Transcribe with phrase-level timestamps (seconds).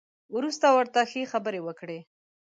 [0.35, 1.99] وروسته ورته ښې خبرې وکړئ.